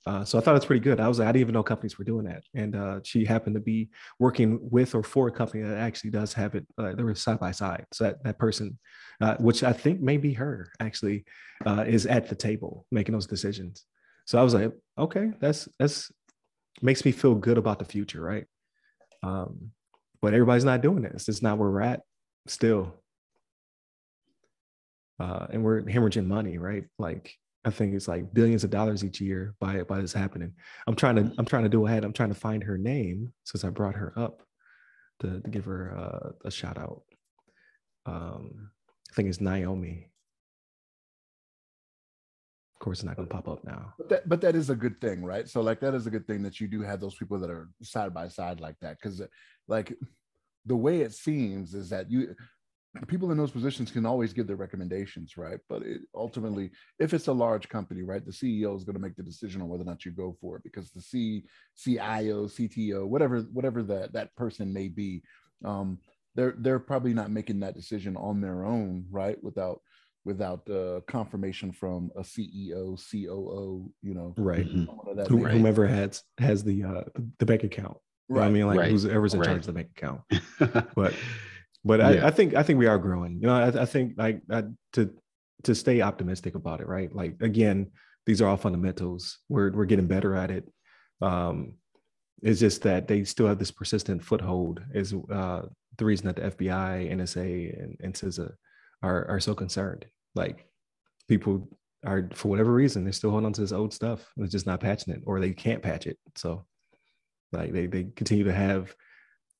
Uh, 0.06 0.25
so 0.25 0.38
I 0.38 0.40
thought 0.40 0.56
it's 0.56 0.64
pretty 0.64 0.80
good. 0.80 1.00
I 1.00 1.08
was 1.08 1.18
like, 1.18 1.28
I 1.28 1.32
didn't 1.32 1.42
even 1.42 1.54
know 1.54 1.62
companies 1.62 1.98
were 1.98 2.04
doing 2.04 2.25
that. 2.26 2.42
And 2.54 2.75
uh, 2.75 3.00
she 3.02 3.26
happened 3.26 3.56
to 3.56 3.60
be 3.60 3.90
working 4.18 4.58
with 4.62 4.94
or 4.94 5.02
for 5.02 5.28
a 5.28 5.32
company 5.32 5.62
that 5.62 5.76
actually 5.76 6.10
does 6.10 6.32
have 6.32 6.54
it. 6.54 6.66
Uh, 6.78 6.94
they 6.94 7.02
were 7.02 7.14
side 7.14 7.38
by 7.38 7.50
side. 7.50 7.84
So 7.92 8.04
that, 8.04 8.25
that 8.25 8.38
person, 8.38 8.78
uh, 9.20 9.37
which 9.37 9.62
I 9.62 9.72
think 9.72 10.00
may 10.00 10.16
be 10.16 10.32
her 10.34 10.70
actually, 10.80 11.26
uh, 11.66 11.84
is 11.87 12.06
at 12.06 12.28
the 12.28 12.37
table 12.37 12.87
making 12.90 13.12
those 13.12 13.26
decisions. 13.26 13.84
So 14.25 14.38
I 14.38 14.42
was 14.42 14.54
like, 14.54 14.72
okay, 14.96 15.32
that's, 15.40 15.68
that's 15.78 16.10
makes 16.80 17.04
me 17.04 17.12
feel 17.12 17.34
good 17.34 17.58
about 17.58 17.78
the 17.78 17.84
future. 17.84 18.22
Right. 18.22 18.46
Um, 19.22 19.72
but 20.20 20.34
everybody's 20.34 20.64
not 20.64 20.82
doing 20.82 21.02
this. 21.02 21.28
It's 21.28 21.42
not 21.42 21.58
where 21.58 21.70
we're 21.70 21.82
at 21.82 22.00
still. 22.46 22.94
Uh, 25.20 25.46
and 25.50 25.64
we're 25.64 25.82
hemorrhaging 25.82 26.26
money, 26.26 26.58
right? 26.58 26.84
Like 26.98 27.34
I 27.64 27.70
think 27.70 27.94
it's 27.94 28.08
like 28.08 28.32
billions 28.32 28.64
of 28.64 28.70
dollars 28.70 29.04
each 29.04 29.20
year 29.20 29.54
by 29.60 29.82
by 29.82 30.00
this 30.00 30.12
happening. 30.12 30.54
I'm 30.87 30.94
trying 30.94 31.16
to 31.16 31.32
I'm 31.38 31.44
trying 31.44 31.64
to 31.64 31.68
do 31.68 31.87
ahead. 31.87 32.04
I'm 32.04 32.12
trying 32.12 32.28
to 32.30 32.34
find 32.34 32.62
her 32.64 32.78
name 32.78 33.32
since 33.44 33.64
I 33.64 33.70
brought 33.70 33.96
her 33.96 34.12
up 34.16 34.42
to, 35.20 35.40
to 35.40 35.50
give 35.50 35.64
her 35.64 35.96
uh, 35.96 36.30
a 36.44 36.50
shout 36.50 36.78
out. 36.78 37.02
Um, 38.06 38.70
I 39.10 39.14
think 39.14 39.28
it's 39.28 39.40
Naomi. 39.40 40.08
Of 42.78 42.85
course, 42.85 42.99
it's 42.99 43.06
not 43.06 43.16
going 43.16 43.26
to 43.26 43.35
pop 43.35 43.49
up 43.49 43.64
now. 43.64 43.92
But 43.99 44.08
that, 44.08 44.28
but 44.28 44.40
that 44.42 44.54
is 44.54 44.70
a 44.70 44.76
good 44.76 45.00
thing, 45.00 45.25
right? 45.25 45.49
So, 45.49 45.61
like, 45.61 45.80
that 45.80 45.94
is 45.94 46.06
a 46.06 46.11
good 46.11 46.28
thing 46.28 46.44
that 46.44 46.61
you 46.61 46.68
do 46.68 46.80
have 46.82 47.00
those 47.00 47.16
people 47.16 47.37
that 47.40 47.50
are 47.50 47.68
side 47.82 48.14
by 48.14 48.28
side 48.28 48.61
like 48.61 48.76
that. 48.82 48.99
Because, 49.02 49.20
like, 49.66 49.92
the 50.64 50.76
way 50.76 51.00
it 51.00 51.12
seems 51.12 51.75
is 51.75 51.90
that 51.90 52.08
you 52.08 52.37
people 53.08 53.30
in 53.32 53.37
those 53.37 53.50
positions 53.50 53.90
can 53.90 54.06
always 54.06 54.32
give 54.32 54.47
their 54.47 54.56
recommendations, 54.56 55.37
right? 55.37 55.58
But 55.68 55.82
it, 55.82 56.02
ultimately, 56.14 56.70
if 56.99 57.12
it's 57.12 57.26
a 57.26 57.32
large 57.32 57.68
company, 57.68 58.02
right, 58.02 58.25
the 58.25 58.32
CEO 58.32 58.76
is 58.76 58.85
going 58.85 58.94
to 58.94 59.02
make 59.02 59.16
the 59.16 59.23
decision 59.23 59.61
on 59.61 59.68
whether 59.68 59.82
or 59.82 59.87
not 59.87 60.04
you 60.04 60.12
go 60.12 60.37
for 60.40 60.56
it 60.56 60.62
because 60.62 60.90
the 60.90 61.00
C, 61.00 61.44
CIO, 61.76 62.47
CTO, 62.47 63.06
whatever, 63.06 63.40
whatever 63.52 63.82
that 63.82 64.12
that 64.12 64.35
person 64.37 64.73
may 64.73 64.88
be, 64.88 65.23
um, 65.64 65.99
they're 66.35 66.54
they're 66.58 66.78
probably 66.78 67.12
not 67.12 67.30
making 67.30 67.61
that 67.61 67.75
decision 67.75 68.16
on 68.16 68.40
their 68.40 68.64
own, 68.64 69.04
right? 69.11 69.42
Without 69.42 69.80
without 70.28 70.68
uh, 70.68 71.00
confirmation 71.08 71.73
from 71.73 72.11
a 72.14 72.20
CEO, 72.20 73.00
COO, 73.11 73.90
you 74.02 74.14
know, 74.14 74.35
right? 74.37 74.66
Mm-hmm. 74.66 75.35
Whomever 75.35 75.87
has 75.87 76.23
has 76.37 76.62
the 76.62 76.85
uh, 76.85 77.04
the 77.38 77.47
bank 77.47 77.64
account. 77.64 77.97
Right. 78.28 78.47
I 78.47 78.50
mean, 78.50 78.66
like 78.66 78.78
right. 78.78 78.90
who's 78.90 79.06
ever's 79.06 79.32
in 79.32 79.40
right. 79.40 79.47
charge 79.47 79.61
of 79.61 79.66
the 79.66 79.73
bank 79.73 79.88
account. 79.97 80.20
but 80.94 81.14
but 81.82 82.00
yeah. 82.00 82.06
I, 82.06 82.26
I, 82.26 82.30
think 82.30 82.54
I 82.54 82.62
think 82.62 82.78
we 82.78 82.87
are 82.87 82.99
growing. 82.99 83.40
You 83.40 83.47
know, 83.49 83.54
I, 83.54 83.82
I 83.82 83.87
think 83.87 84.14
like 84.18 84.42
I, 84.50 84.64
to 84.92 85.11
to 85.64 85.75
stay 85.75 86.02
optimistic 86.02 86.54
about 86.54 86.80
it, 86.80 86.87
right? 86.87 87.12
Like 87.12 87.40
again, 87.40 87.90
these 88.26 88.42
are 88.42 88.49
all 88.49 88.58
fundamentals. 88.58 89.38
We're 89.49 89.73
we're 89.73 89.87
getting 89.87 90.06
better 90.06 90.37
at 90.37 90.50
it. 90.50 90.70
Um, 91.23 91.73
it's 92.42 92.61
just 92.61 92.82
that 92.82 93.08
they 93.08 93.25
still 93.25 93.49
have 93.49 93.58
this 93.58 93.70
persistent 93.70 94.23
foothold. 94.23 94.82
Is 94.94 95.14
uh, 95.32 95.62
the 95.97 96.04
reason 96.04 96.26
that 96.26 96.37
the 96.37 96.50
FBI, 96.50 97.11
NSA, 97.11 97.82
and, 97.82 97.97
and 98.00 98.12
CISA 98.12 98.52
are 99.02 99.26
are 99.30 99.40
so 99.40 99.54
concerned. 99.54 100.04
Like 100.38 100.64
people 101.28 101.68
are 102.07 102.30
for 102.33 102.49
whatever 102.49 102.73
reason 102.73 103.02
they're 103.02 103.12
still 103.12 103.30
holding 103.30 103.47
on 103.47 103.52
to 103.54 103.61
this 103.61 103.73
old 103.73 103.92
stuff. 103.92 104.33
They're 104.37 104.47
just 104.47 104.66
not 104.66 104.80
patching 104.80 105.12
it, 105.12 105.23
or 105.26 105.40
they 105.40 105.52
can't 105.52 105.83
patch 105.83 106.07
it. 106.07 106.16
So, 106.37 106.64
like 107.52 107.73
they 107.73 107.87
they 107.87 108.04
continue 108.16 108.45
to 108.45 108.52
have 108.52 108.95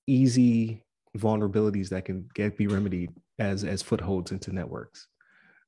easy 0.07 0.85
vulnerabilities 1.17 1.89
that 1.91 2.05
can 2.05 2.29
get 2.35 2.57
be 2.57 2.69
remedied 2.69 3.11
as 3.39 3.65
as 3.65 3.83
footholds 3.83 4.33
into 4.33 4.53
networks. 4.53 5.09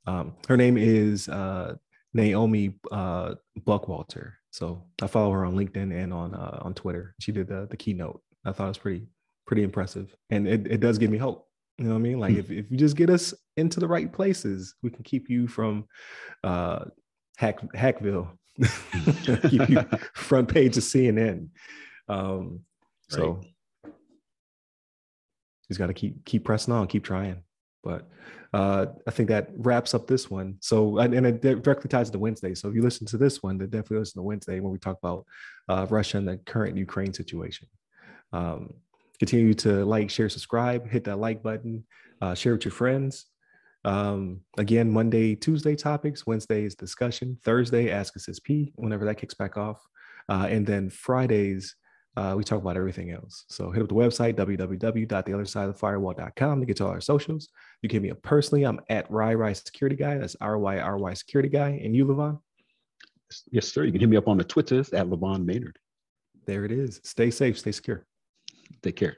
Um, 0.07 0.35
her 0.49 0.57
name 0.57 0.79
is 0.79 1.29
uh, 1.29 1.75
Naomi 2.15 2.79
uh, 2.91 3.35
Buckwalter. 3.61 4.33
So 4.53 4.85
I 5.03 5.07
follow 5.07 5.33
her 5.33 5.45
on 5.45 5.55
LinkedIn 5.55 5.93
and 5.93 6.13
on 6.13 6.35
uh, 6.35 6.59
on 6.63 6.75
Twitter. 6.75 7.15
She 7.21 7.33
did 7.33 7.49
the 7.49 7.67
the 7.71 7.77
keynote. 7.77 8.23
I 8.45 8.53
thought 8.53 8.65
it 8.65 8.69
was 8.69 8.79
pretty 8.79 9.07
pretty 9.47 9.63
impressive, 9.63 10.15
and 10.31 10.47
it, 10.47 10.67
it 10.67 10.81
does 10.81 10.99
give 10.99 11.11
me 11.11 11.19
hope. 11.19 11.50
You 11.81 11.87
know 11.87 11.95
what 11.95 11.99
I 11.99 12.03
mean? 12.03 12.19
Like 12.21 12.35
mm 12.35 12.39
if, 12.39 12.51
if 12.51 12.71
you 12.71 12.77
just 12.77 12.97
get 12.97 13.11
us 13.11 13.35
into 13.57 13.81
the 13.81 13.89
right 13.89 14.13
places, 14.13 14.75
we 14.83 14.91
can 14.91 15.03
keep 15.03 15.29
you 15.29 15.49
from 15.49 15.87
uh, 16.45 16.85
Hack 17.39 17.61
Hackville, 17.75 18.29
keep 19.49 19.69
you 19.69 19.81
front 20.15 20.49
page 20.49 20.77
of 20.77 20.85
CNN. 20.85 21.49
Um, 22.09 22.61
so 23.09 23.33
right 23.33 23.47
he's 25.71 25.79
got 25.79 25.87
to 25.87 25.95
keep 25.95 26.25
keep 26.25 26.45
pressing 26.45 26.75
on, 26.75 26.89
keep 26.89 27.05
trying. 27.05 27.43
But 27.83 28.11
uh, 28.53 28.87
I 29.07 29.11
think 29.13 29.29
that 29.29 29.51
wraps 29.55 29.95
up 29.95 30.09
this 30.09 30.29
one. 30.29 30.57
So 30.61 30.99
and, 30.99 31.15
and, 31.15 31.27
it 31.27 31.41
directly 31.41 31.89
ties 31.89 32.11
to 32.11 32.19
Wednesday. 32.19 32.55
So 32.55 32.69
if 32.69 32.75
you 32.75 32.83
listen 32.83 33.07
to 33.07 33.17
this 33.17 33.43
one, 33.43 33.57
then 33.57 33.71
definitely 33.71 34.01
listen 34.01 34.19
to 34.19 34.25
Wednesday 34.25 34.59
when 34.59 34.73
we 34.73 34.79
talk 34.79 34.99
about 35.01 35.25
uh, 35.69 35.87
Russia 35.89 36.19
and 36.19 36.29
the 36.29 36.39
current 36.39 36.77
Ukraine 36.77 37.15
situation. 37.15 37.69
Um, 38.33 38.75
continue 39.21 39.55
to 39.55 39.85
like, 39.85 40.11
share, 40.11 40.29
subscribe, 40.29 40.91
hit 40.91 41.05
that 41.05 41.19
like 41.19 41.41
button, 41.43 41.85
uh, 42.21 42.35
share 42.35 42.55
with 42.55 42.65
your 42.65 42.73
friends. 42.73 43.27
Um, 43.85 44.41
again, 44.59 44.91
Monday, 44.91 45.37
Tuesday 45.37 45.77
topics, 45.77 46.27
Wednesday 46.27 46.65
is 46.65 46.75
discussion, 46.75 47.39
Thursday, 47.45 47.91
Ask 47.91 48.17
a 48.17 48.21
P 48.41 48.73
whenever 48.77 49.05
that 49.05 49.19
kicks 49.19 49.35
back 49.35 49.57
off. 49.57 49.87
Uh, 50.29 50.49
and 50.51 50.67
then 50.67 50.91
Fridays, 50.91 51.77
uh, 52.17 52.35
we 52.37 52.43
talk 52.45 52.61
about 52.61 52.77
everything 52.77 53.11
else. 53.11 53.47
So 53.49 53.71
hit 53.71 53.83
up 53.83 53.89
the 53.89 53.95
website, 53.95 54.35
www.theothersideofthefirewall.com 54.35 56.61
to 56.61 56.67
get 56.67 56.77
to 56.79 56.87
all 56.87 56.91
our 56.91 57.01
socials. 57.01 57.49
You 57.83 57.89
can 57.89 57.97
hit 57.97 58.03
me 58.03 58.11
up 58.11 58.21
personally. 58.23 58.65
I'm 58.65 58.81
at 58.89 59.11
Ry 59.11 59.53
Security 59.53 59.97
Guy. 59.97 60.19
That's 60.19 60.37
R-Y-R-Y 60.41 61.15
Security 61.15 61.51
Guy. 61.51 61.81
And 61.83 61.95
you, 61.95 62.07
LeVon? 62.07 62.41
Yes, 63.53 63.69
sir. 63.69 63.85
You 63.85 63.93
can 63.93 64.01
hit 64.01 64.09
me 64.09 64.17
up 64.17 64.29
on 64.29 64.39
the 64.39 64.45
Twitters 64.45 64.93
at 64.93 65.07
LeVon 65.07 65.45
Maynard. 65.45 65.79
There 66.47 66.65
it 66.65 66.73
is. 66.73 67.01
Stay 67.05 67.31
safe, 67.31 67.59
stay 67.59 67.73
secure. 67.73 68.07
Take 68.83 68.97
care. 68.97 69.17